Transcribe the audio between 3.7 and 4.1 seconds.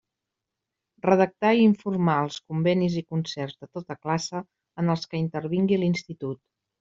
tota